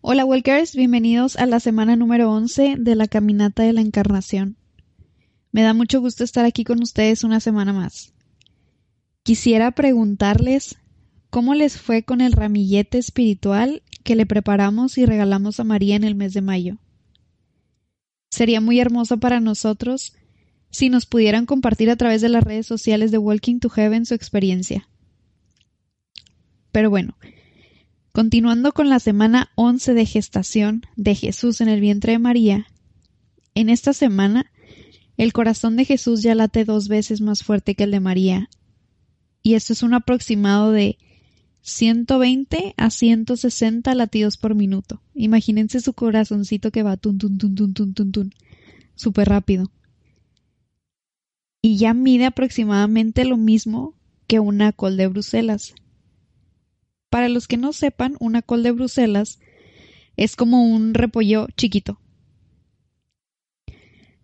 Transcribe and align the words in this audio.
Hola 0.00 0.24
Walkers, 0.24 0.76
bienvenidos 0.76 1.34
a 1.34 1.44
la 1.46 1.58
semana 1.58 1.96
número 1.96 2.30
11 2.30 2.76
de 2.78 2.94
la 2.94 3.08
Caminata 3.08 3.64
de 3.64 3.72
la 3.72 3.80
Encarnación. 3.80 4.56
Me 5.50 5.62
da 5.62 5.74
mucho 5.74 6.00
gusto 6.00 6.22
estar 6.22 6.44
aquí 6.44 6.62
con 6.62 6.80
ustedes 6.80 7.24
una 7.24 7.40
semana 7.40 7.72
más. 7.72 8.12
Quisiera 9.24 9.72
preguntarles 9.72 10.76
cómo 11.30 11.54
les 11.54 11.78
fue 11.78 12.04
con 12.04 12.20
el 12.20 12.30
ramillete 12.30 12.98
espiritual 12.98 13.82
que 14.04 14.14
le 14.14 14.24
preparamos 14.24 14.98
y 14.98 15.04
regalamos 15.04 15.58
a 15.58 15.64
María 15.64 15.96
en 15.96 16.04
el 16.04 16.14
mes 16.14 16.32
de 16.32 16.42
mayo. 16.42 16.78
Sería 18.30 18.60
muy 18.60 18.78
hermoso 18.78 19.18
para 19.18 19.40
nosotros 19.40 20.14
si 20.70 20.90
nos 20.90 21.06
pudieran 21.06 21.44
compartir 21.44 21.90
a 21.90 21.96
través 21.96 22.22
de 22.22 22.28
las 22.28 22.44
redes 22.44 22.68
sociales 22.68 23.10
de 23.10 23.18
Walking 23.18 23.58
to 23.58 23.68
Heaven 23.68 24.06
su 24.06 24.14
experiencia. 24.14 24.88
Pero 26.70 26.88
bueno, 26.88 27.16
continuando 28.18 28.72
con 28.72 28.88
la 28.88 28.98
semana 28.98 29.52
11 29.54 29.94
de 29.94 30.04
gestación 30.04 30.82
de 30.96 31.14
Jesús 31.14 31.60
en 31.60 31.68
el 31.68 31.80
vientre 31.80 32.14
de 32.14 32.18
María, 32.18 32.66
en 33.54 33.68
esta 33.68 33.92
semana 33.92 34.50
el 35.16 35.32
corazón 35.32 35.76
de 35.76 35.84
Jesús 35.84 36.20
ya 36.20 36.34
late 36.34 36.64
dos 36.64 36.88
veces 36.88 37.20
más 37.20 37.44
fuerte 37.44 37.76
que 37.76 37.84
el 37.84 37.92
de 37.92 38.00
María, 38.00 38.50
y 39.40 39.54
esto 39.54 39.72
es 39.72 39.84
un 39.84 39.94
aproximado 39.94 40.72
de 40.72 40.98
120 41.60 42.74
a 42.76 42.90
160 42.90 43.94
latidos 43.94 44.36
por 44.36 44.56
minuto. 44.56 45.00
Imagínense 45.14 45.78
su 45.78 45.92
corazoncito 45.92 46.72
que 46.72 46.82
va 46.82 46.96
tun 46.96 47.18
tun 47.18 47.38
tun 47.38 47.54
tun 47.54 47.72
tun 47.72 47.94
tun 47.94 48.10
tun, 48.10 48.34
súper 48.96 49.28
rápido. 49.28 49.70
Y 51.62 51.76
ya 51.76 51.94
mide 51.94 52.26
aproximadamente 52.26 53.24
lo 53.24 53.36
mismo 53.36 53.94
que 54.26 54.40
una 54.40 54.72
col 54.72 54.96
de 54.96 55.06
Bruselas. 55.06 55.72
Para 57.10 57.28
los 57.28 57.48
que 57.48 57.56
no 57.56 57.72
sepan, 57.72 58.16
una 58.20 58.42
col 58.42 58.62
de 58.62 58.72
Bruselas 58.72 59.38
es 60.16 60.36
como 60.36 60.64
un 60.64 60.94
repollo 60.94 61.46
chiquito. 61.56 62.00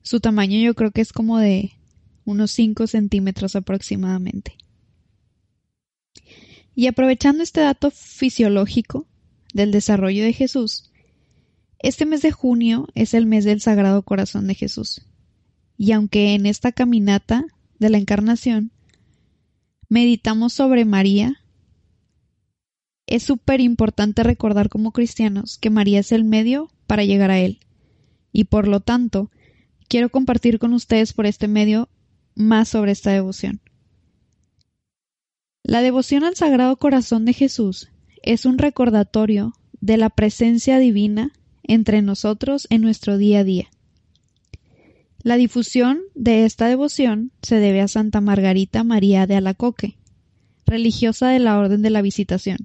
Su 0.03 0.21
tamaño 0.21 0.59
yo 0.59 0.75
creo 0.75 0.91
que 0.91 1.01
es 1.01 1.13
como 1.13 1.39
de 1.39 1.73
unos 2.25 2.51
5 2.51 2.87
centímetros 2.87 3.57
aproximadamente. 3.57 4.57
Y 6.75 6.89
aprovechando 6.89 7.43
este 7.43 7.61
dato 7.61 7.91
fisiológico 7.91 9.07
del 9.53 9.71
desarrollo 9.71 10.25
de 10.25 10.33
Jesús, 10.33 10.91
este 11.79 12.07
mes 12.07 12.23
de 12.23 12.33
junio 12.33 12.89
es 12.95 13.15
el 13.15 13.27
mes 13.27 13.45
del 13.45 13.61
Sagrado 13.61 14.03
Corazón 14.03 14.47
de 14.47 14.55
Jesús. 14.55 15.03
Y 15.77 15.93
aunque 15.93 16.35
en 16.35 16.47
esta 16.47 16.73
caminata 16.73 17.45
de 17.79 17.91
la 17.91 17.99
Encarnación 17.99 18.73
meditamos 19.89 20.53
sobre 20.53 20.85
María, 20.85 21.44
es 23.07 23.23
súper 23.23 23.61
importante 23.61 24.23
recordar 24.23 24.69
como 24.69 24.93
cristianos 24.93 25.59
que 25.59 25.71
María 25.71 26.01
es 26.01 26.13
el 26.13 26.25
medio 26.25 26.71
para 26.87 27.05
llegar 27.05 27.31
a 27.31 27.39
Él. 27.39 27.61
Y 28.33 28.45
por 28.45 28.67
lo 28.67 28.81
tanto, 28.81 29.31
quiero 29.89 30.09
compartir 30.09 30.59
con 30.59 30.73
ustedes 30.73 31.13
por 31.13 31.27
este 31.27 31.49
medio 31.49 31.89
más 32.35 32.69
sobre 32.69 32.93
esta 32.93 33.11
devoción. 33.11 33.61
La 35.63 35.83
devoción 35.83 36.25
al 36.25 36.37
Sagrado 36.37 36.77
Corazón 36.77 37.25
de 37.25 37.33
Jesús 37.33 37.89
es 38.23 38.45
un 38.45 38.59
recordatorio 38.59 39.55
de 39.81 39.97
la 39.97 40.11
presencia 40.11 40.79
divina 40.79 41.33
entre 41.63 42.03
nosotros 42.03 42.67
en 42.71 42.83
nuestro 42.83 43.19
día 43.19 43.41
a 43.41 43.45
día. 43.45 43.69
La 45.23 45.37
difusión 45.37 46.01
de 46.15 46.45
esta 46.45 46.67
devoción 46.67 47.33
se 47.41 47.57
debe 47.57 47.81
a 47.81 47.89
Santa 47.89 48.21
Margarita 48.21 48.85
María 48.85 49.27
de 49.27 49.37
Alacoque, 49.37 49.97
religiosa 50.67 51.29
de 51.29 51.39
la 51.39 51.59
Orden 51.59 51.81
de 51.81 51.91
la 51.91 52.03
Visitación. 52.03 52.59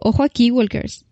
Ojo 0.00 0.22
aquí, 0.22 0.52
Walkers. 0.52 1.04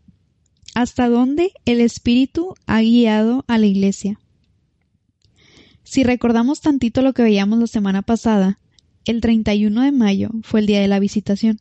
¿Hasta 0.75 1.09
dónde 1.09 1.53
el 1.65 1.81
Espíritu 1.81 2.55
ha 2.67 2.81
guiado 2.83 3.45
a 3.49 3.59
la 3.59 3.67
Iglesia? 3.67 4.21
Si 5.83 6.05
recordamos 6.05 6.61
tantito 6.61 7.03
lo 7.03 7.13
que 7.13 7.23
veíamos 7.23 7.59
la 7.59 7.67
semana 7.67 8.03
pasada, 8.03 8.61
el 9.05 9.21
31 9.21 9.83
de 9.83 9.93
mayo 9.93 10.31
fue 10.43 10.61
el 10.61 10.67
día 10.67 10.81
de 10.81 10.89
la 10.89 11.01
visitación. 11.01 11.61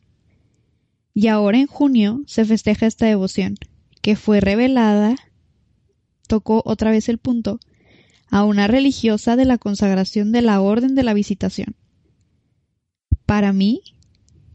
Y 1.14 1.26
ahora 1.26 1.58
en 1.58 1.66
junio 1.66 2.22
se 2.26 2.44
festeja 2.44 2.86
esta 2.86 3.06
devoción, 3.06 3.56
que 4.02 4.14
fue 4.14 4.40
revelada, 4.40 5.16
tocó 6.28 6.62
otra 6.64 6.90
vez 6.90 7.08
el 7.08 7.18
punto, 7.18 7.58
a 8.30 8.44
una 8.44 8.68
religiosa 8.68 9.34
de 9.34 9.46
la 9.46 9.58
consagración 9.58 10.30
de 10.30 10.42
la 10.42 10.60
Orden 10.60 10.94
de 10.94 11.02
la 11.02 11.14
Visitación. 11.14 11.74
Para 13.24 13.52
mí, 13.52 13.80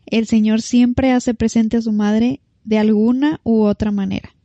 el 0.05 0.27
Señor 0.27 0.61
siempre 0.61 1.11
hace 1.11 1.33
presente 1.33 1.77
a 1.77 1.81
su 1.81 1.91
madre 1.91 2.41
de 2.63 2.77
alguna 2.77 3.39
u 3.43 3.63
otra 3.63 3.91
manera. 3.91 4.35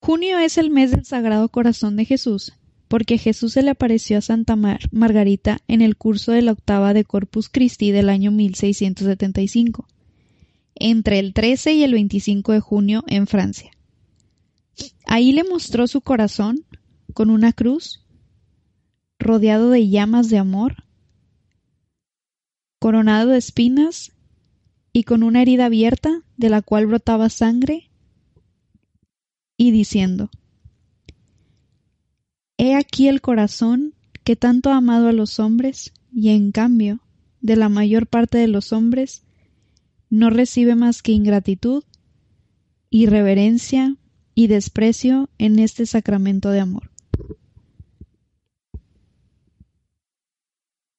Junio 0.00 0.38
es 0.38 0.58
el 0.58 0.70
mes 0.70 0.90
del 0.90 1.04
Sagrado 1.04 1.48
Corazón 1.48 1.96
de 1.96 2.04
Jesús, 2.04 2.54
porque 2.88 3.18
Jesús 3.18 3.52
se 3.52 3.62
le 3.62 3.70
apareció 3.70 4.18
a 4.18 4.20
Santa 4.20 4.56
Margarita 4.56 5.60
en 5.68 5.80
el 5.80 5.96
curso 5.96 6.32
de 6.32 6.42
la 6.42 6.52
octava 6.52 6.92
de 6.92 7.04
Corpus 7.04 7.48
Christi 7.48 7.92
del 7.92 8.08
año 8.08 8.32
1675, 8.32 9.86
entre 10.74 11.20
el 11.20 11.32
13 11.32 11.74
y 11.74 11.84
el 11.84 11.92
25 11.92 12.52
de 12.52 12.60
junio 12.60 13.04
en 13.06 13.26
Francia. 13.26 13.70
Ahí 15.06 15.32
le 15.32 15.44
mostró 15.44 15.86
su 15.86 16.00
corazón 16.00 16.66
con 17.14 17.30
una 17.30 17.52
cruz, 17.52 18.04
rodeado 19.18 19.70
de 19.70 19.88
llamas 19.88 20.30
de 20.30 20.38
amor, 20.38 20.84
coronado 22.80 23.30
de 23.30 23.38
espinas 23.38 24.12
y 24.92 25.04
con 25.04 25.22
una 25.22 25.42
herida 25.42 25.66
abierta 25.66 26.22
de 26.36 26.50
la 26.50 26.62
cual 26.62 26.86
brotaba 26.86 27.28
sangre 27.28 27.90
y 29.56 29.70
diciendo, 29.70 30.30
He 32.58 32.74
aquí 32.74 33.08
el 33.08 33.20
corazón 33.20 33.94
que 34.24 34.36
tanto 34.36 34.70
ha 34.70 34.76
amado 34.76 35.08
a 35.08 35.12
los 35.12 35.40
hombres, 35.40 35.92
y 36.12 36.30
en 36.30 36.52
cambio, 36.52 37.00
de 37.40 37.56
la 37.56 37.68
mayor 37.68 38.06
parte 38.06 38.38
de 38.38 38.48
los 38.48 38.72
hombres, 38.72 39.24
no 40.10 40.30
recibe 40.30 40.74
más 40.74 41.02
que 41.02 41.12
ingratitud, 41.12 41.82
irreverencia 42.90 43.96
y 44.34 44.46
desprecio 44.46 45.28
en 45.38 45.58
este 45.58 45.86
sacramento 45.86 46.50
de 46.50 46.60
amor. 46.60 46.91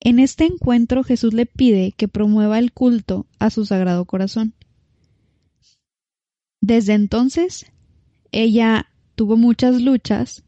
En 0.06 0.20
este 0.20 0.44
encuentro 0.44 1.06
Jesús 1.06 1.34
le 1.34 1.46
pide 1.46 1.94
que 1.94 2.10
promueva 2.10 2.60
el 2.60 2.74
culto 2.74 3.26
a 3.40 3.50
su 3.50 3.66
sagrado 3.66 4.04
corazón. 4.04 4.54
Desde 6.60 6.94
entonces, 6.94 7.68
ella 8.34 8.88
tuvo 9.16 9.38
muchas 9.38 9.82
luchas 9.82 10.44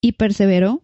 y 0.00 0.12
perseveró. 0.12 0.82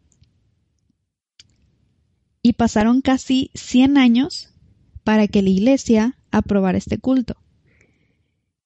Y 2.41 2.53
pasaron 2.53 3.01
casi 3.01 3.51
100 3.55 3.99
años 3.99 4.55
para 5.03 5.27
que 5.27 5.43
la 5.43 5.51
iglesia 5.51 6.17
aprobara 6.31 6.79
este 6.79 6.99
culto. 6.99 7.35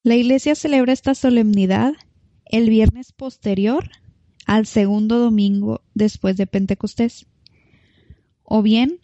La 0.02 0.14
iglesia 0.14 0.54
celebra 0.54 0.92
esta 0.92 1.14
solemnidad 1.14 1.94
el 2.44 2.68
viernes 2.68 3.12
posterior 3.12 3.88
al 4.44 4.66
segundo 4.66 5.18
domingo 5.20 5.80
después 5.94 6.36
de 6.36 6.46
Pentecostés, 6.46 7.26
o 8.44 8.62
bien 8.62 9.00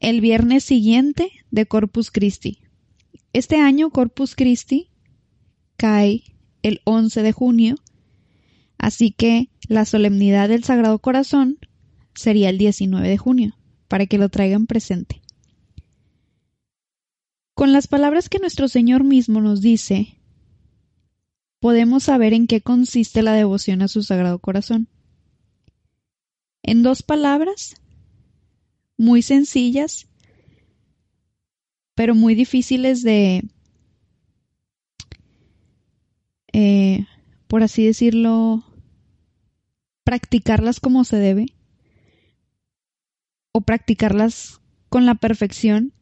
el 0.00 0.20
viernes 0.20 0.64
siguiente 0.64 1.30
de 1.50 1.66
Corpus 1.66 2.10
Christi. 2.10 2.60
Este 3.32 3.56
año 3.60 3.90
Corpus 3.90 4.34
Christi 4.34 4.90
cae 5.76 6.22
el 6.62 6.80
11 6.84 7.22
de 7.22 7.32
junio, 7.32 7.74
así 8.78 9.10
que 9.10 9.50
la 9.68 9.84
solemnidad 9.84 10.48
del 10.48 10.64
Sagrado 10.64 10.98
Corazón 10.98 11.58
sería 12.14 12.48
el 12.48 12.58
19 12.58 13.08
de 13.08 13.18
junio, 13.18 13.56
para 13.88 14.06
que 14.06 14.18
lo 14.18 14.28
traigan 14.28 14.66
presente. 14.66 15.20
Con 17.54 17.72
las 17.72 17.86
palabras 17.86 18.28
que 18.28 18.38
nuestro 18.38 18.68
Señor 18.68 19.04
mismo 19.04 19.40
nos 19.40 19.60
dice, 19.60 20.18
podemos 21.60 22.04
saber 22.04 22.34
en 22.34 22.46
qué 22.46 22.60
consiste 22.60 23.22
la 23.22 23.32
devoción 23.32 23.82
a 23.82 23.88
su 23.88 24.02
Sagrado 24.02 24.38
Corazón. 24.38 24.88
En 26.62 26.82
dos 26.82 27.02
palabras, 27.02 27.80
muy 28.96 29.22
sencillas, 29.22 30.06
pero 31.94 32.14
muy 32.14 32.34
difíciles 32.34 33.02
de 33.02 33.42
eh, 36.52 37.06
por 37.48 37.62
así 37.62 37.84
decirlo, 37.84 38.64
practicarlas 40.04 40.80
como 40.80 41.04
se 41.04 41.16
debe 41.16 41.46
o 43.52 43.60
practicarlas 43.60 44.60
con 44.88 45.06
la 45.06 45.16
perfección 45.16 45.92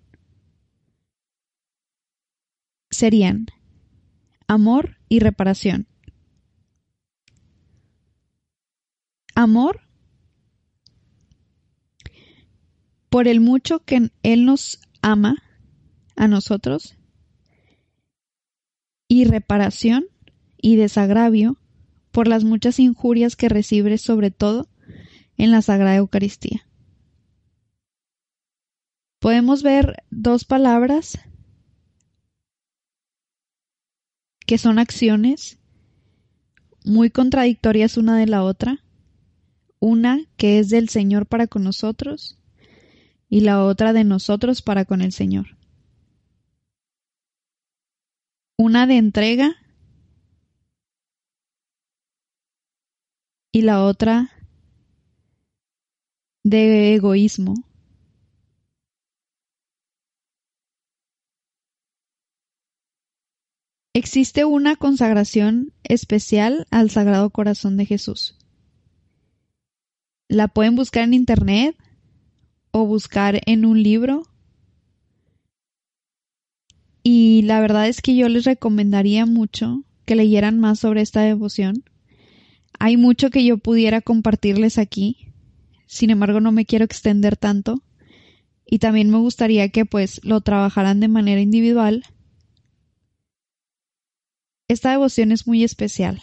serían 2.91 3.47
amor 4.47 4.99
y 5.09 5.21
reparación. 5.21 5.87
Amor 9.35 9.81
por 13.13 13.29
el 13.29 13.43
mucho 13.43 13.85
que 13.85 14.11
Él 14.23 14.47
nos 14.47 14.81
ama 15.03 15.37
a 16.17 16.29
nosotros 16.29 16.97
y 19.07 19.27
reparación 19.27 20.07
y 20.57 20.77
desagravio 20.77 21.59
por 22.11 22.27
las 22.27 22.43
muchas 22.43 22.79
injurias 22.79 23.37
que 23.37 23.51
recibe 23.51 23.99
sobre 23.99 24.31
todo 24.31 24.67
en 25.37 25.51
la 25.51 25.61
Sagrada 25.61 25.97
Eucaristía. 25.97 26.67
Podemos 29.19 29.63
ver 29.63 30.05
dos 30.11 30.47
palabras 30.47 31.19
que 34.47 34.57
son 34.57 34.79
acciones 34.79 35.59
muy 36.83 37.11
contradictorias 37.11 37.99
una 37.99 38.17
de 38.17 38.27
la 38.27 38.43
otra, 38.43 38.83
una 39.81 40.19
que 40.39 40.59
es 40.59 40.71
del 40.71 40.89
Señor 40.89 41.27
para 41.27 41.47
con 41.47 41.63
nosotros 41.63 42.39
y 43.33 43.41
la 43.41 43.65
otra 43.65 43.95
de 43.95 44.05
nosotros 44.05 44.61
para 44.61 44.85
con 44.85 45.01
el 45.01 45.11
Señor. 45.11 45.57
Una 48.59 48.87
de 48.87 48.99
entrega 48.99 49.57
y 53.51 53.63
la 53.63 53.85
otra 53.85 54.29
de 56.45 56.95
egoísmo. 56.95 57.55
Existe 63.95 64.45
una 64.45 64.77
consagración 64.77 65.73
especial 65.85 66.67
al 66.71 66.91
Sagrado 66.91 67.31
Corazón 67.31 67.79
de 67.79 67.87
Jesús. 67.87 68.37
La 70.29 70.49
pueden 70.49 70.77
buscar 70.77 71.05
en 71.05 71.15
internet 71.15 71.79
o 72.73 72.85
buscar 72.87 73.41
en 73.47 73.65
un 73.65 73.83
libro. 73.83 74.25
Y 77.05 77.43
la 77.43 77.61
verdad 77.61 77.89
es 77.89 78.03
que 78.03 78.17
yo 78.17 78.29
les 78.29 78.45
recomendaría 78.45 79.27
mucho 79.27 79.85
que 80.05 80.17
leyeran 80.17 80.59
más 80.59 80.81
sobre 80.81 81.01
esta 81.01 81.21
devoción. 81.21 81.85
Hay 82.79 82.97
mucho 82.97 83.31
que 83.31 83.45
yo 83.45 83.59
pudiera 83.59 84.01
compartirles 84.01 84.79
aquí. 84.79 85.29
Sin 85.87 86.11
embargo, 86.11 86.41
no 86.41 86.51
me 86.51 86.67
quiero 86.67 86.85
extender 86.85 87.37
tanto. 87.37 87.83
Y 88.67 88.81
también 88.81 89.11
me 89.11 89.19
gustaría 89.19 89.69
que 89.69 89.85
pues 89.87 90.21
lo 90.25 90.41
trabajaran 90.41 90.99
de 90.99 91.09
manera 91.09 91.41
individual 91.41 92.05
esta 94.73 94.91
devoción 94.91 95.33
es 95.33 95.47
muy 95.47 95.65
especial. 95.65 96.23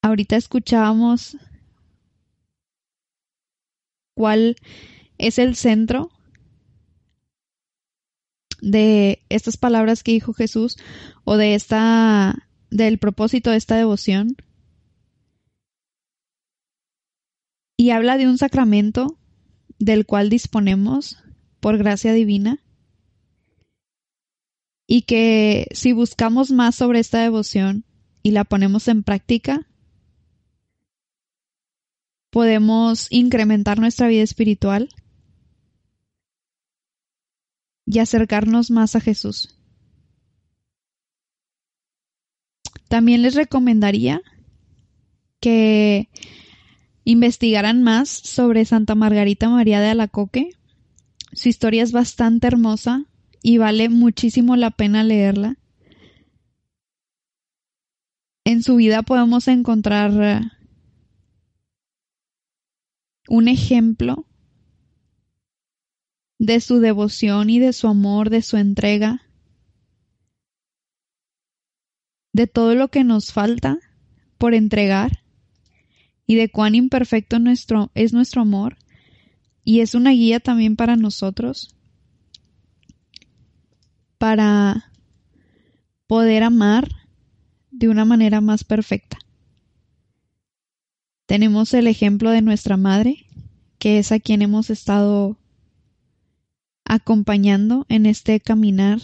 Ahorita 0.00 0.36
escuchábamos 0.36 1.36
cuál 4.14 4.56
es 5.18 5.38
el 5.38 5.56
centro 5.56 6.10
de 8.60 9.22
estas 9.28 9.56
palabras 9.56 10.02
que 10.02 10.12
dijo 10.12 10.32
Jesús 10.32 10.76
o 11.24 11.36
de 11.36 11.54
esta 11.54 12.48
del 12.70 12.98
propósito 12.98 13.50
de 13.50 13.56
esta 13.56 13.76
devoción. 13.76 14.36
Y 17.76 17.90
habla 17.90 18.16
de 18.16 18.28
un 18.28 18.38
sacramento 18.38 19.18
del 19.78 20.06
cual 20.06 20.30
disponemos 20.30 21.18
por 21.60 21.76
gracia 21.78 22.12
divina 22.12 22.62
y 24.86 25.02
que 25.02 25.66
si 25.72 25.92
buscamos 25.92 26.50
más 26.50 26.74
sobre 26.74 27.00
esta 27.00 27.20
devoción 27.20 27.84
y 28.22 28.30
la 28.30 28.44
ponemos 28.44 28.88
en 28.88 29.02
práctica, 29.02 29.66
podemos 32.32 33.08
incrementar 33.10 33.78
nuestra 33.78 34.08
vida 34.08 34.22
espiritual 34.22 34.88
y 37.84 37.98
acercarnos 37.98 38.70
más 38.70 38.96
a 38.96 39.00
Jesús. 39.00 39.54
También 42.88 43.20
les 43.20 43.34
recomendaría 43.34 44.22
que 45.40 46.08
investigaran 47.04 47.82
más 47.82 48.08
sobre 48.08 48.64
Santa 48.64 48.94
Margarita 48.94 49.50
María 49.50 49.80
de 49.80 49.90
Alacoque. 49.90 50.52
Su 51.32 51.50
historia 51.50 51.82
es 51.82 51.92
bastante 51.92 52.46
hermosa 52.46 53.04
y 53.42 53.58
vale 53.58 53.90
muchísimo 53.90 54.56
la 54.56 54.70
pena 54.70 55.04
leerla. 55.04 55.58
En 58.44 58.62
su 58.62 58.76
vida 58.76 59.02
podemos 59.02 59.48
encontrar 59.48 60.12
eh, 60.22 60.61
un 63.32 63.48
ejemplo 63.48 64.26
de 66.38 66.60
su 66.60 66.80
devoción 66.80 67.48
y 67.48 67.60
de 67.60 67.72
su 67.72 67.88
amor, 67.88 68.28
de 68.28 68.42
su 68.42 68.58
entrega, 68.58 69.22
de 72.34 72.46
todo 72.46 72.74
lo 72.74 72.88
que 72.88 73.04
nos 73.04 73.32
falta 73.32 73.78
por 74.36 74.52
entregar 74.52 75.24
y 76.26 76.34
de 76.34 76.50
cuán 76.50 76.74
imperfecto 76.74 77.38
es 77.94 78.12
nuestro 78.12 78.42
amor 78.42 78.76
y 79.64 79.80
es 79.80 79.94
una 79.94 80.10
guía 80.10 80.38
también 80.38 80.76
para 80.76 80.96
nosotros 80.96 81.74
para 84.18 84.92
poder 86.06 86.42
amar 86.42 86.86
de 87.70 87.88
una 87.88 88.04
manera 88.04 88.42
más 88.42 88.62
perfecta. 88.62 89.16
Tenemos 91.32 91.72
el 91.72 91.86
ejemplo 91.86 92.28
de 92.28 92.42
nuestra 92.42 92.76
madre, 92.76 93.24
que 93.78 93.98
es 93.98 94.12
a 94.12 94.20
quien 94.20 94.42
hemos 94.42 94.68
estado 94.68 95.38
acompañando 96.84 97.86
en 97.88 98.04
este 98.04 98.38
caminar 98.38 98.98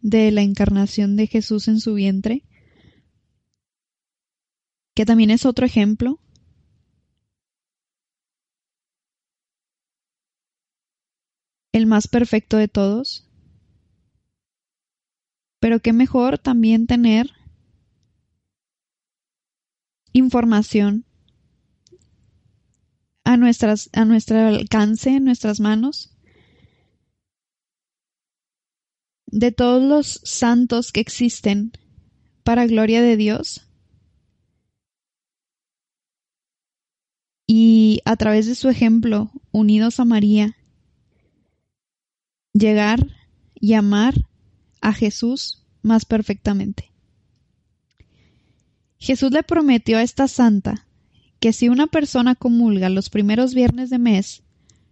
de 0.00 0.30
la 0.30 0.42
encarnación 0.42 1.16
de 1.16 1.26
Jesús 1.26 1.66
en 1.66 1.80
su 1.80 1.94
vientre, 1.94 2.44
que 4.94 5.04
también 5.04 5.32
es 5.32 5.44
otro 5.44 5.66
ejemplo. 5.66 6.20
El 11.72 11.86
más 11.86 12.06
perfecto 12.06 12.58
de 12.58 12.68
todos, 12.68 13.28
pero 15.58 15.80
qué 15.80 15.92
mejor 15.92 16.38
también 16.38 16.86
tener 16.86 17.32
información 20.12 21.06
a, 23.24 23.32
a 23.32 24.04
nuestro 24.04 24.38
alcance, 24.38 25.10
en 25.10 25.24
nuestras 25.24 25.60
manos, 25.60 26.16
de 29.26 29.50
todos 29.50 29.82
los 29.82 30.20
santos 30.24 30.92
que 30.92 31.00
existen 31.00 31.72
para 32.44 32.66
gloria 32.66 33.00
de 33.02 33.16
Dios. 33.16 33.66
Y 37.46 38.00
a 38.04 38.16
través 38.16 38.46
de 38.46 38.54
su 38.54 38.68
ejemplo, 38.68 39.30
unidos 39.50 40.00
a 40.00 40.04
María, 40.04 40.56
llegar 42.52 43.06
y 43.54 43.74
amar 43.74 44.14
a 44.80 44.92
Jesús 44.92 45.64
más 45.82 46.04
perfectamente. 46.04 46.92
Jesús 48.98 49.32
le 49.32 49.42
prometió 49.42 49.98
a 49.98 50.02
esta 50.02 50.28
santa 50.28 50.86
que 51.42 51.52
si 51.52 51.68
una 51.68 51.88
persona 51.88 52.36
comulga 52.36 52.88
los 52.88 53.10
primeros 53.10 53.52
viernes 53.52 53.90
de 53.90 53.98
mes 53.98 54.44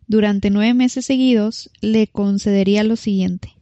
durante 0.09 0.51
nueve 0.51 0.75
meses 0.75 1.07
seguidos, 1.07 1.71
le 1.81 2.09
concedería 2.09 2.83
lo 2.83 2.97
siguiente. 2.97 3.55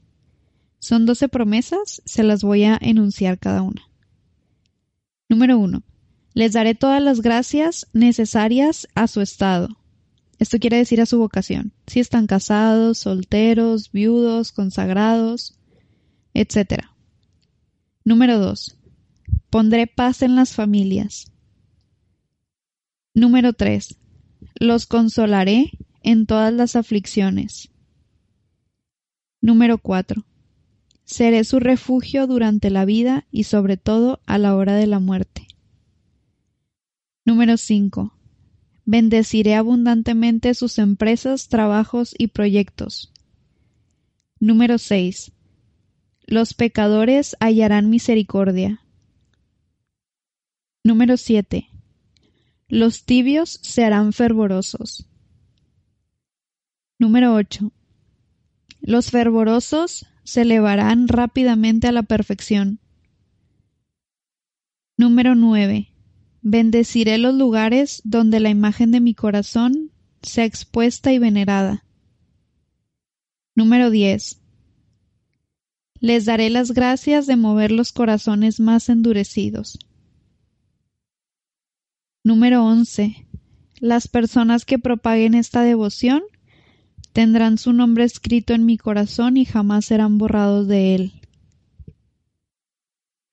Son 0.78 1.04
doce 1.04 1.28
promesas, 1.28 2.00
se 2.07 2.23
las 2.23 2.42
voy 2.42 2.64
a 2.64 2.78
enunciar 2.80 3.38
cada 3.38 3.61
una. 3.61 3.83
Número 5.28 5.59
uno. 5.59 5.83
Les 6.33 6.54
daré 6.54 6.75
todas 6.75 7.02
las 7.02 7.21
gracias 7.21 7.88
necesarias 7.92 8.88
a 8.95 9.07
su 9.07 9.21
estado. 9.21 9.68
Esto 10.38 10.59
quiere 10.59 10.78
decir 10.78 11.02
a 11.02 11.07
su 11.07 11.18
vocación. 11.18 11.75
Si 11.87 12.00
están 12.00 12.26
casados, 12.26 12.97
solteros, 12.97 13.92
viudos, 13.92 14.50
consagrados, 14.50 15.59
etc. 16.33 16.85
Número 18.02 18.38
2. 18.38 18.78
Pondré 19.50 19.88
paz 19.88 20.23
en 20.23 20.37
las 20.37 20.54
familias. 20.54 21.30
Número 23.18 23.52
3. 23.52 23.98
Los 24.54 24.87
consolaré 24.87 25.72
en 26.02 26.26
todas 26.26 26.52
las 26.52 26.76
aflicciones. 26.76 27.70
Número 29.40 29.78
4. 29.78 30.25
Seré 31.04 31.44
su 31.44 31.58
refugio 31.58 32.26
durante 32.26 32.70
la 32.70 32.84
vida 32.84 33.26
y 33.30 33.44
sobre 33.44 33.76
todo 33.76 34.20
a 34.26 34.38
la 34.38 34.54
hora 34.54 34.75
de 34.75 34.87
la 34.87 35.00
muerte. 35.00 35.48
Número 37.25 37.56
5. 37.56 38.14
Bendeciré 38.84 39.54
abundantemente 39.54 40.54
sus 40.54 40.78
empresas, 40.78 41.48
trabajos 41.48 42.14
y 42.16 42.28
proyectos. 42.28 43.12
Número 44.40 44.78
6 44.78 45.32
los 46.28 46.52
pecadores 46.52 47.37
hallarán 47.40 47.88
misericordia. 47.88 48.82
Número 50.84 51.16
7. 51.16 51.67
Los 52.68 53.04
tibios 53.04 53.60
se 53.62 53.82
harán 53.82 54.12
fervorosos. 54.12 55.06
Número 56.98 57.34
8. 57.34 57.72
Los 58.82 59.10
fervorosos 59.10 60.06
se 60.22 60.42
elevarán 60.42 61.08
rápidamente 61.08 61.88
a 61.88 61.92
la 61.92 62.02
perfección. 62.02 62.80
Número 64.98 65.34
9. 65.34 65.94
Bendeciré 66.42 67.16
los 67.16 67.34
lugares 67.34 68.02
donde 68.04 68.38
la 68.38 68.50
imagen 68.50 68.90
de 68.90 69.00
mi 69.00 69.14
corazón 69.14 69.90
sea 70.22 70.44
expuesta 70.44 71.10
y 71.12 71.18
venerada. 71.18 71.84
Número 73.54 73.90
10. 73.90 74.42
Les 76.00 76.26
daré 76.26 76.50
las 76.50 76.72
gracias 76.72 77.26
de 77.26 77.37
mover 77.37 77.72
los 77.72 77.92
corazones 77.92 78.60
más 78.60 78.90
endurecidos. 78.90 79.78
Número 82.25 82.64
11. 82.64 83.26
Las 83.80 84.08
personas 84.08 84.64
que 84.64 84.78
propaguen 84.78 85.34
esta 85.34 85.62
devoción 85.62 86.22
tendrán 87.12 87.58
su 87.58 87.72
nombre 87.72 88.04
escrito 88.04 88.54
en 88.54 88.66
mi 88.66 88.76
corazón 88.76 89.37
y 89.37 89.44
jamás 89.44 89.87
serán 89.87 90.18
borrados 90.18 90.66
de 90.66 90.94
él. 90.94 91.12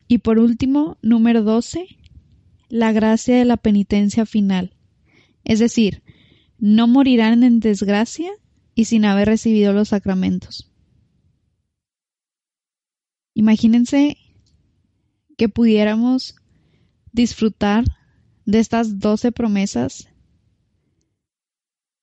Y 0.07 0.19
por 0.19 0.37
último, 0.39 0.97
número 1.01 1.43
12. 1.43 1.87
La 2.69 2.91
gracia 2.91 3.37
de 3.37 3.45
la 3.45 3.57
penitencia 3.57 4.25
final. 4.25 4.75
Es 5.43 5.59
decir, 5.59 6.03
no 6.57 6.87
morirán 6.87 7.43
en 7.43 7.59
desgracia 7.59 8.31
y 8.75 8.85
sin 8.85 9.05
haber 9.05 9.27
recibido 9.27 9.73
los 9.73 9.89
sacramentos. 9.89 10.71
Imagínense 13.33 14.17
que 15.37 15.49
pudiéramos 15.49 16.35
disfrutar 17.11 17.83
de 18.45 18.59
estas 18.59 18.99
doce 18.99 19.31
promesas 19.31 20.09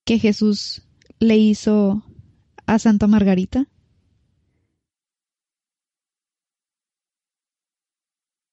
que 0.05 0.19
Jesús 0.19 0.83
le 1.19 1.37
hizo 1.37 2.03
a 2.65 2.79
Santa 2.79 3.07
Margarita. 3.07 3.69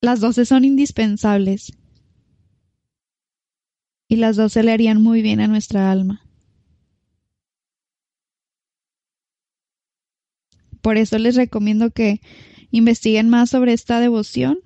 Las 0.01 0.21
doce 0.21 0.47
son 0.47 0.65
indispensables 0.65 1.73
y 4.09 4.17
las 4.17 4.37
doce 4.37 4.63
le 4.63 4.73
harían 4.73 5.03
muy 5.03 5.21
bien 5.21 5.41
a 5.41 5.49
nuestra 5.49 5.91
alma. 5.91 6.23
Por 10.81 10.97
eso 10.97 11.19
les 11.19 11.37
recomiendo 11.37 11.91
que 11.91 12.21
investiguen 12.71 13.29
más 13.29 13.51
sobre 13.51 13.73
esta 13.73 14.01
devoción 14.01 14.59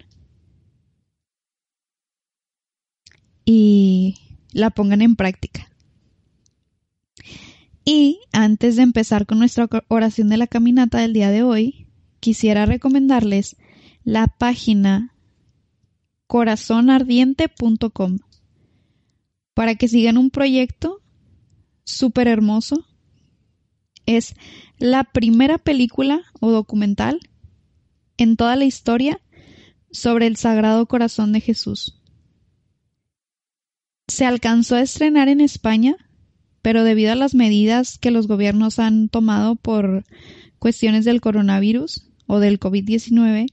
y 3.45 4.17
la 4.53 4.71
pongan 4.71 5.03
en 5.03 5.17
práctica. 5.17 5.71
Y 7.85 8.21
antes 8.33 8.77
de 8.77 8.83
empezar 8.83 9.27
con 9.27 9.39
nuestra 9.39 9.69
oración 9.89 10.29
de 10.31 10.39
la 10.39 10.47
caminata 10.47 11.01
del 11.01 11.13
día 11.13 11.31
de 11.31 11.43
hoy, 11.43 11.87
quisiera 12.21 12.65
recomendarles 12.65 13.57
la 14.05 14.27
página 14.27 15.15
corazonardiente.com 16.27 18.19
para 19.53 19.75
que 19.75 19.89
sigan 19.89 20.17
un 20.17 20.31
proyecto 20.31 21.03
súper 21.85 22.29
hermoso. 22.29 22.87
Es 24.07 24.35
la 24.79 25.05
primera 25.05 25.59
película 25.59 26.23
o 26.41 26.51
documental 26.51 27.21
en 28.17 28.37
toda 28.37 28.57
la 28.57 28.65
historia 28.65 29.21
sobre 29.91 30.27
el 30.27 30.37
Sagrado 30.37 30.87
Corazón 30.87 31.33
de 31.33 31.41
Jesús. 31.41 32.01
Se 34.09 34.27
alcanzó 34.27 34.77
a 34.77 34.83
estrenar 34.83 35.29
en 35.29 35.41
España, 35.41 35.97
pero 36.63 36.85
debido 36.85 37.13
a 37.13 37.17
las 37.17 37.35
medidas 37.35 37.99
que 37.99 38.11
los 38.11 38.27
gobiernos 38.27 38.79
han 38.79 39.09
tomado 39.09 39.57
por 39.57 40.05
cuestiones 40.59 41.05
del 41.05 41.21
coronavirus 41.21 42.07
o 42.27 42.39
del 42.39 42.61
COVID-19, 42.61 43.47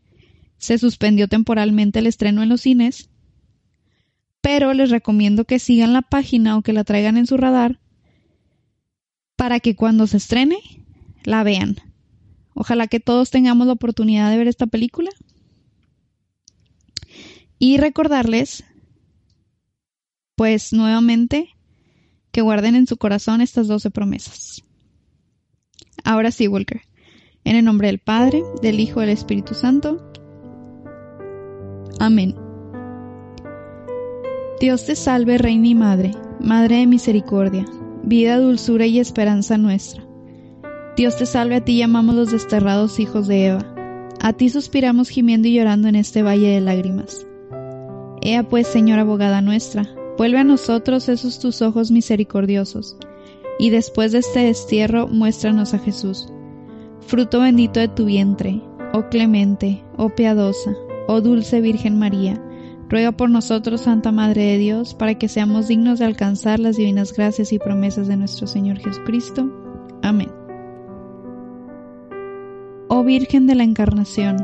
se 0.57 0.77
suspendió 0.77 1.27
temporalmente 1.27 1.99
el 1.99 2.07
estreno 2.07 2.43
en 2.43 2.49
los 2.49 2.61
cines, 2.61 3.09
pero 4.41 4.73
les 4.73 4.89
recomiendo 4.89 5.45
que 5.45 5.59
sigan 5.59 5.93
la 5.93 6.01
página 6.01 6.57
o 6.57 6.61
que 6.61 6.73
la 6.73 6.83
traigan 6.83 7.17
en 7.17 7.27
su 7.27 7.37
radar 7.37 7.79
para 9.35 9.59
que 9.59 9.75
cuando 9.75 10.05
se 10.07 10.17
estrene 10.17 10.57
la 11.23 11.43
vean. 11.43 11.77
Ojalá 12.53 12.87
que 12.87 12.99
todos 12.99 13.31
tengamos 13.31 13.67
la 13.67 13.73
oportunidad 13.73 14.29
de 14.29 14.37
ver 14.37 14.47
esta 14.47 14.67
película. 14.67 15.09
Y 17.57 17.77
recordarles, 17.77 18.63
pues 20.41 20.73
nuevamente, 20.73 21.49
que 22.31 22.41
guarden 22.41 22.73
en 22.73 22.87
su 22.87 22.97
corazón 22.97 23.41
estas 23.41 23.67
doce 23.67 23.91
promesas. 23.91 24.63
Ahora 26.03 26.31
sí, 26.31 26.47
Walker. 26.47 26.81
En 27.43 27.57
el 27.57 27.63
nombre 27.63 27.89
del 27.89 27.99
Padre, 27.99 28.41
del 28.59 28.79
Hijo 28.79 29.01
y 29.01 29.05
del 29.05 29.13
Espíritu 29.13 29.53
Santo. 29.53 30.11
Amén. 31.99 32.35
Dios 34.59 34.83
te 34.87 34.95
salve, 34.95 35.37
Reina 35.37 35.67
y 35.67 35.75
Madre, 35.75 36.09
Madre 36.39 36.77
de 36.77 36.87
Misericordia, 36.87 37.67
vida, 38.01 38.39
dulzura 38.39 38.87
y 38.87 38.97
esperanza 38.97 39.59
nuestra. 39.59 40.03
Dios 40.97 41.17
te 41.17 41.27
salve, 41.27 41.57
a 41.57 41.63
ti 41.63 41.77
llamamos 41.77 42.15
los 42.15 42.31
desterrados 42.31 42.99
hijos 42.99 43.27
de 43.27 43.45
Eva. 43.45 43.75
A 44.19 44.33
ti 44.33 44.49
suspiramos 44.49 45.09
gimiendo 45.09 45.47
y 45.47 45.53
llorando 45.53 45.87
en 45.87 45.97
este 45.97 46.23
valle 46.23 46.47
de 46.47 46.61
lágrimas. 46.61 47.27
Ea 48.23 48.41
pues, 48.41 48.65
Señora 48.65 49.01
abogada 49.03 49.41
nuestra, 49.41 49.87
vuelve 50.21 50.37
a 50.37 50.43
nosotros 50.43 51.09
esos 51.09 51.39
tus 51.39 51.63
ojos 51.63 51.89
misericordiosos, 51.89 52.95
y 53.57 53.71
después 53.71 54.11
de 54.11 54.19
este 54.19 54.41
destierro 54.41 55.07
muéstranos 55.07 55.73
a 55.73 55.79
Jesús, 55.79 56.31
fruto 56.99 57.39
bendito 57.39 57.79
de 57.79 57.87
tu 57.87 58.05
vientre, 58.05 58.61
oh 58.93 59.09
clemente, 59.09 59.83
oh 59.97 60.09
piadosa, 60.09 60.75
oh 61.07 61.21
dulce 61.21 61.59
Virgen 61.59 61.97
María, 61.97 62.39
ruega 62.87 63.11
por 63.13 63.31
nosotros, 63.31 63.81
Santa 63.81 64.11
Madre 64.11 64.43
de 64.43 64.57
Dios, 64.59 64.93
para 64.93 65.15
que 65.15 65.27
seamos 65.27 65.69
dignos 65.69 65.97
de 65.97 66.05
alcanzar 66.05 66.59
las 66.59 66.77
divinas 66.77 67.13
gracias 67.13 67.51
y 67.51 67.57
promesas 67.57 68.07
de 68.07 68.17
nuestro 68.17 68.45
Señor 68.45 68.77
Jesucristo. 68.77 69.49
Amén. 70.03 70.31
Oh 72.89 73.03
Virgen 73.03 73.47
de 73.47 73.55
la 73.55 73.63
Encarnación, 73.63 74.37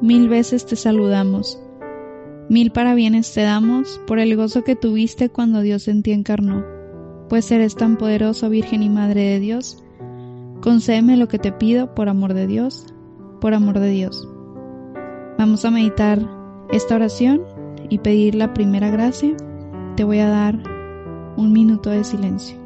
mil 0.00 0.28
veces 0.28 0.64
te 0.64 0.76
saludamos, 0.76 1.60
mil 2.48 2.70
parabienes 2.70 3.32
te 3.32 3.42
damos 3.42 4.00
por 4.06 4.18
el 4.18 4.36
gozo 4.36 4.64
que 4.64 4.76
tuviste 4.76 5.28
cuando 5.28 5.60
Dios 5.60 5.88
en 5.88 6.02
ti 6.02 6.12
encarnó, 6.12 6.64
pues 7.28 7.50
eres 7.50 7.74
tan 7.74 7.96
poderosa 7.96 8.48
Virgen 8.48 8.82
y 8.82 8.88
Madre 8.88 9.22
de 9.22 9.40
Dios, 9.40 9.82
concédeme 10.60 11.16
lo 11.16 11.28
que 11.28 11.38
te 11.38 11.52
pido 11.52 11.94
por 11.94 12.08
amor 12.08 12.34
de 12.34 12.46
Dios, 12.46 12.86
por 13.40 13.54
amor 13.54 13.78
de 13.78 13.90
Dios. 13.90 14.28
Vamos 15.38 15.64
a 15.64 15.70
meditar 15.70 16.18
esta 16.70 16.94
oración 16.96 17.42
y 17.90 17.98
pedir 17.98 18.34
la 18.34 18.54
primera 18.54 18.90
gracia. 18.90 19.36
Te 19.96 20.04
voy 20.04 20.18
a 20.18 20.28
dar 20.28 20.62
un 21.36 21.52
minuto 21.52 21.90
de 21.90 22.04
silencio. 22.04 22.65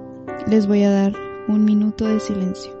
les 0.47 0.67
voy 0.67 0.83
a 0.83 0.91
dar 0.91 1.13
un 1.47 1.65
minuto 1.65 2.05
de 2.05 2.19
silencio. 2.19 2.80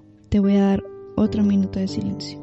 Te 0.31 0.39
voy 0.39 0.55
a 0.55 0.65
dar 0.65 0.83
otro 1.17 1.43
minuto 1.43 1.77
de 1.77 1.89
silencio. 1.89 2.40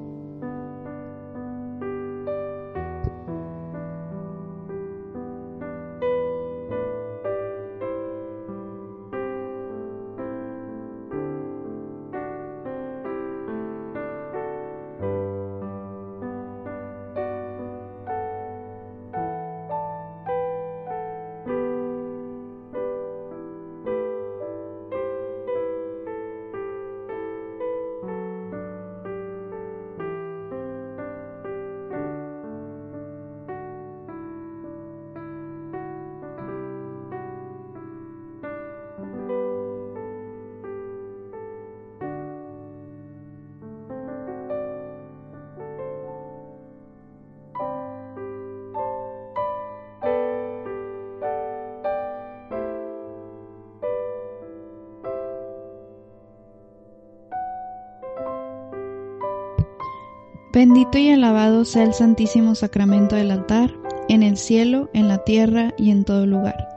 Bendito 60.58 60.98
y 60.98 61.08
alabado 61.10 61.64
sea 61.64 61.84
el 61.84 61.94
Santísimo 61.94 62.56
Sacramento 62.56 63.14
del 63.14 63.30
altar, 63.30 63.72
en 64.08 64.24
el 64.24 64.36
cielo, 64.36 64.90
en 64.92 65.06
la 65.06 65.18
tierra 65.18 65.72
y 65.78 65.92
en 65.92 66.04
todo 66.04 66.26
lugar. 66.26 66.68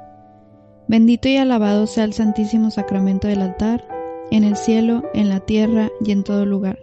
Bendito 0.88 1.28
y 1.30 1.38
alabado 1.38 1.88
sea 1.88 2.04
el 2.04 2.14
Santísimo 2.14 2.70
Sacramento 2.70 3.28
del 3.28 3.42
altar, 3.42 3.84
en 4.30 4.44
el 4.44 4.56
cielo, 4.56 5.02
en 5.16 5.30
la 5.30 5.40
tierra 5.40 5.90
y 6.00 6.12
en 6.12 6.24
todo 6.24 6.46
lugar. 6.46 6.78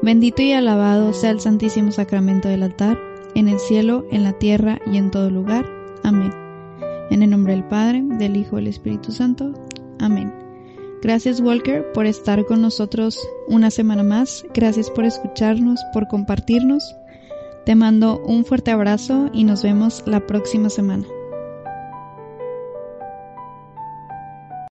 Bendito 0.00 0.42
y 0.42 0.52
alabado 0.52 1.12
sea 1.12 1.30
el 1.30 1.40
Santísimo 1.40 1.90
Sacramento 1.90 2.46
del 2.46 2.62
altar, 2.62 2.96
en 3.34 3.48
el 3.48 3.58
cielo, 3.58 4.06
en 4.12 4.22
la 4.22 4.34
tierra 4.34 4.78
y 4.86 4.98
en 4.98 5.10
todo 5.10 5.28
lugar. 5.28 5.66
Amén. 6.04 6.30
En 7.10 7.24
el 7.24 7.30
nombre 7.30 7.54
del 7.54 7.64
Padre, 7.64 8.04
del 8.04 8.36
Hijo 8.36 8.58
y 8.58 8.60
del 8.60 8.68
Espíritu 8.68 9.10
Santo. 9.10 9.54
Amén. 9.98 10.45
Gracias 11.06 11.40
Walker 11.40 11.92
por 11.92 12.04
estar 12.04 12.44
con 12.46 12.60
nosotros 12.60 13.16
una 13.46 13.70
semana 13.70 14.02
más. 14.02 14.44
Gracias 14.52 14.90
por 14.90 15.04
escucharnos, 15.04 15.78
por 15.92 16.08
compartirnos. 16.08 16.96
Te 17.64 17.76
mando 17.76 18.20
un 18.26 18.44
fuerte 18.44 18.72
abrazo 18.72 19.30
y 19.32 19.44
nos 19.44 19.62
vemos 19.62 20.02
la 20.04 20.26
próxima 20.26 20.68
semana. 20.68 21.06